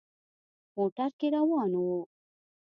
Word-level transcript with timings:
موټر 0.75 1.09
کې 1.19 1.27
روان 1.35 1.71
وو. 1.83 1.99